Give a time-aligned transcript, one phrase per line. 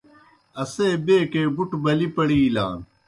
[0.61, 2.75] اسے بیکے بُٹہ بلِی پڑِیلان۔